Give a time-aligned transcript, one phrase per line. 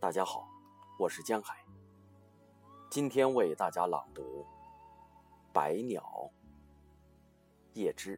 [0.00, 0.48] 大家好，
[0.96, 1.56] 我是江海。
[2.88, 4.22] 今天为大家朗读
[5.52, 6.00] 《百鸟》
[7.72, 8.16] 叶芝。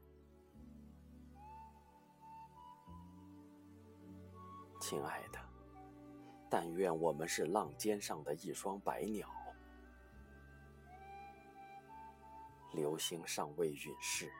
[4.79, 5.39] 亲爱的，
[6.51, 9.27] 但愿我们是浪尖上的一双百鸟。
[12.73, 14.31] 流星尚未陨逝，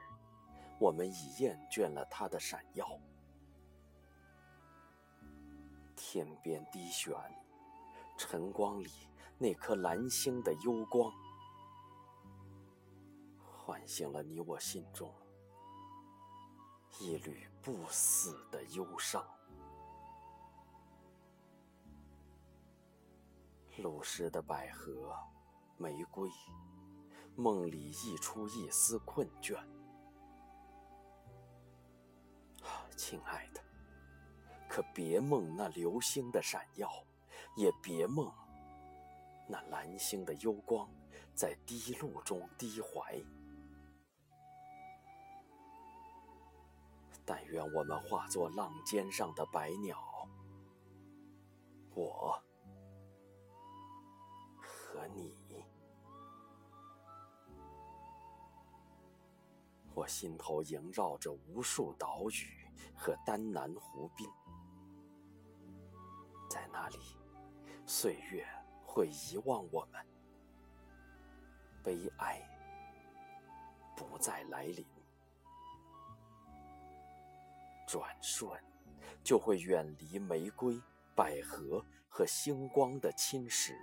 [0.79, 2.87] 我们已厌倦了它的闪耀。
[6.13, 7.15] 天边低悬，
[8.17, 8.91] 晨光里
[9.37, 11.09] 那颗蓝星的幽光，
[13.39, 15.09] 唤醒了你我心中
[16.99, 19.25] 一缕不死的忧伤。
[23.77, 25.15] 露湿的百合，
[25.77, 26.29] 玫瑰，
[27.37, 29.55] 梦里溢出一丝困倦。
[32.63, 33.60] 啊亲爱的。
[34.71, 36.89] 可别梦那流星的闪耀，
[37.57, 38.31] 也别梦
[39.45, 40.89] 那蓝星的幽光，
[41.35, 43.21] 在低露中低怀。
[47.25, 49.97] 但愿我们化作浪尖上的白鸟，
[51.93, 52.41] 我
[54.57, 55.37] 和你。
[59.93, 64.25] 我心头萦绕着无数岛屿和丹南湖滨。
[66.51, 66.99] 在那里，
[67.85, 68.45] 岁月
[68.85, 70.05] 会遗忘我们，
[71.81, 72.41] 悲哀
[73.95, 74.85] 不再来临，
[77.87, 78.51] 转瞬
[79.23, 80.77] 就会远离玫瑰、
[81.15, 83.73] 百合和星光的侵蚀。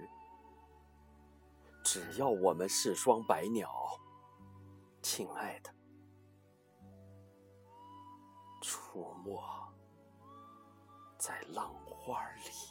[1.83, 3.99] 只要我们是双百鸟，
[5.01, 5.75] 亲爱的，
[8.61, 9.43] 出没。
[11.19, 12.68] 在浪花里。